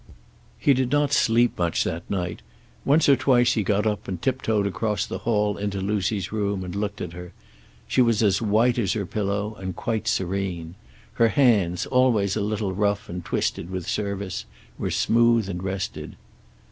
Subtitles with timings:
[0.57, 2.41] He did not sleep much that night.
[2.83, 6.63] Once or twice he got up and tip toed across the hall into Lucy's room
[6.63, 7.33] and looked at her.
[7.87, 10.73] She was as white as her pillow, and quite serene.
[11.13, 14.45] Her hands, always a little rough and twisted with service,
[14.75, 16.15] were smooth and rested.